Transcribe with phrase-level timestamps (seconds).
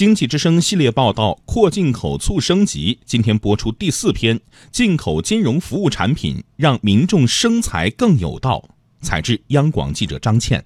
[0.00, 4.40] 经济之声系列报道《扩进口促升级》今天播出第四篇：
[4.72, 8.64] 进口金融服务产品让民众生财更有道。
[9.02, 10.64] 采自央广记者张倩。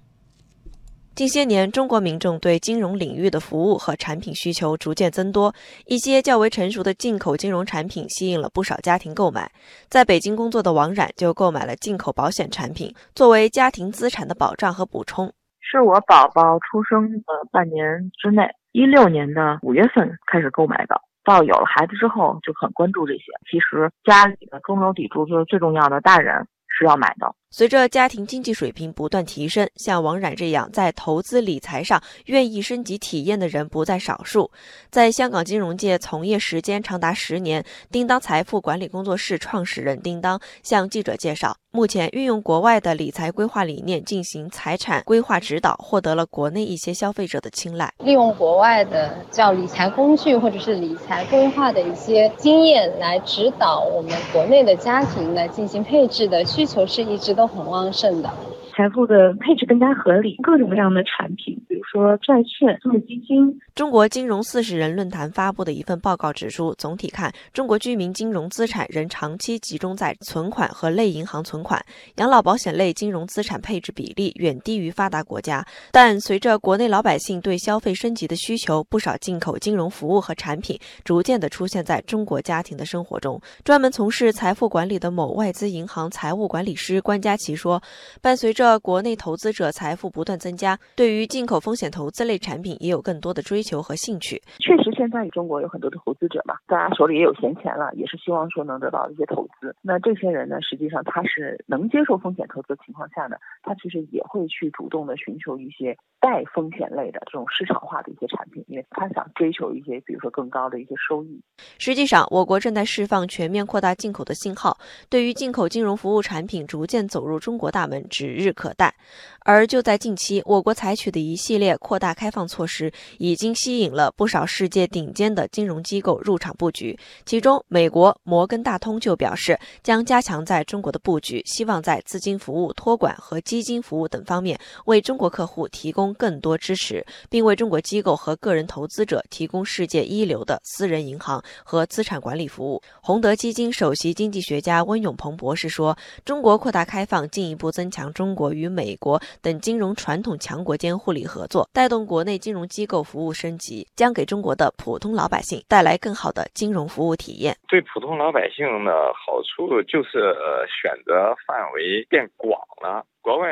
[1.16, 5.52] 近些年，中国民众对金融领域的服务和产品需求逐渐增多，
[5.86, 9.50] 一些较为成熟的进口金融产品吸引了不少家庭购买。
[9.90, 15.32] 在北京工作的王冉就购买了进口保险产品，作为家庭资产的保障和补充。
[15.74, 23.24] 是我宝宝出生的半年之内，一六年的五月份开始购买的，到有了孩子之后就很关注这些。
[23.50, 27.34] 其实家里的中流砥柱就是最重要的大人是要买的。
[27.56, 34.50] 随着家庭经济水平不断提升，像王冉这样在投资理财上愿意升级体验的人不在少数。
[34.90, 47.88] 在香港金融界从业时间长达十年，叮当财富管理工作室创始人叮当向记者介绍，目前运用国外的理财规划理念进行财产规划指导，获得了国内一些消费者的青睐。
[48.00, 57.43] 利用国外的叫理财工具或者是理财规划的一些经验来指导我们国内的家庭来进行配置的需求是一直都。
[57.44, 58.53] 都很旺盛的。
[58.76, 63.58] 财富的配置更加合理，各种各样的产品，比如说债券、私募基金。
[63.74, 71.80] 中国金融四十人论坛发布的一份报告指出，总体看，中国居民金融资产仍长期集中在存款和类银行存款，
[72.16, 75.64] 养老保险类金融资产配置比例远低于发达国家。
[75.92, 83.40] 但随着国内老百姓对消费升级的需求，不少进口金融服务和产品逐渐的出现在中国家庭的生活中。
[83.62, 87.80] 专门从事财富管理的某外资银行财务管理师关佳琪说，
[88.20, 94.40] 伴随着这国内投资者财富不断增加，对于进口风险投资类产品也有更多的追求和兴趣。
[94.58, 99.76] 确实，现在中国有很多的投资者嘛，大家手里也有闲钱了，也是希望说能得到一些投资。
[99.82, 111.38] 那这些人呢，实际上他是能接受风险投资的情况下呢，他其实也会去主动的寻求一些带风险类的这种市场化的一些产品，因为他想追求一些，比如说更高的一些收益。
[111.76, 114.78] 实际上，我国正在释放全面扩大进口的信号，
[115.10, 118.53] 对于进口金融服务产品逐渐走入中国大门指日。
[118.54, 118.94] 可待，
[119.40, 126.98] 而就在近期，我国采取的一系列扩大开放措施，已经吸引了不少世界顶尖的金融机构入场布局。
[127.26, 142.80] 其中，美国摩根大通就表示，将加强在中国的布局，希望在资金服务、托管和基金服务等方面，为中国客户提供更多支持，并为中国机构和个人投资者提供世界一流的私人银行和资产管理服务。
[143.02, 157.56] 洪德基金首席经济学家温永鹏博士说：“中国扩大开放，进一步增强中国国。”与美国等金融传统强国间互利合作，带动国内金融机构服务升级，将给中国的普通老百姓带来更好的金融服务体验。
[157.68, 160.36] 对普通老百姓的好处就是，
[160.70, 163.04] 选择范围变广了。
[163.20, 163.48] 国外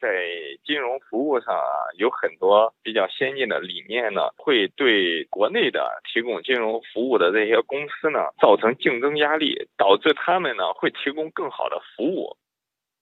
[0.00, 0.08] 在
[0.64, 12.36] 金融服务上啊，有很多比较先进的理念呢，会对国内的提供金融服务的这些公司呢，造成竞争压力，导致他们呢会提供更好的服务。